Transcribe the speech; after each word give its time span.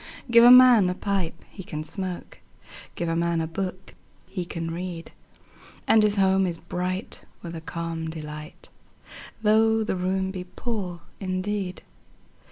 Give 0.31 0.43
a 0.43 0.49
man 0.49 0.89
a 0.89 0.95
pipe 0.95 1.43
he 1.51 1.63
can 1.63 1.83
smoke, 1.83 2.39
5 2.63 2.71
Give 2.95 3.09
a 3.09 3.15
man 3.15 3.39
a 3.39 3.45
book 3.45 3.93
he 4.25 4.45
can 4.45 4.71
read: 4.71 5.11
And 5.87 6.01
his 6.01 6.15
home 6.15 6.47
is 6.47 6.57
bright 6.57 7.23
with 7.43 7.55
a 7.55 7.61
calm 7.61 8.09
delight, 8.09 8.69
Though 9.43 9.83
the 9.83 9.95
room 9.95 10.31
be 10.31 10.43
poor 10.45 11.01
indeed. 11.19 11.83